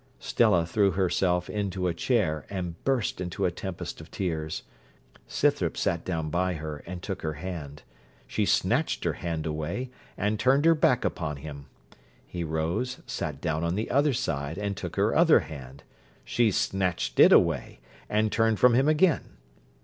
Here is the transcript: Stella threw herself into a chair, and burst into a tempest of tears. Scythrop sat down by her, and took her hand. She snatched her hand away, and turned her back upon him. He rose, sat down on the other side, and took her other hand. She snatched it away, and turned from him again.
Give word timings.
Stella 0.17 0.65
threw 0.65 0.89
herself 0.93 1.47
into 1.47 1.87
a 1.87 1.93
chair, 1.93 2.47
and 2.49 2.83
burst 2.85 3.21
into 3.21 3.45
a 3.45 3.51
tempest 3.51 4.01
of 4.01 4.09
tears. 4.09 4.63
Scythrop 5.27 5.77
sat 5.77 6.03
down 6.03 6.31
by 6.31 6.55
her, 6.55 6.77
and 6.87 7.03
took 7.03 7.21
her 7.21 7.33
hand. 7.33 7.83
She 8.25 8.43
snatched 8.43 9.03
her 9.03 9.13
hand 9.13 9.45
away, 9.45 9.91
and 10.17 10.39
turned 10.39 10.65
her 10.65 10.73
back 10.73 11.05
upon 11.05 11.37
him. 11.37 11.67
He 12.25 12.43
rose, 12.43 12.97
sat 13.05 13.39
down 13.41 13.63
on 13.63 13.75
the 13.75 13.91
other 13.91 14.13
side, 14.13 14.57
and 14.57 14.75
took 14.75 14.95
her 14.95 15.13
other 15.15 15.41
hand. 15.41 15.83
She 16.25 16.49
snatched 16.49 17.19
it 17.19 17.31
away, 17.31 17.79
and 18.09 18.31
turned 18.31 18.59
from 18.59 18.73
him 18.73 18.87
again. 18.87 19.37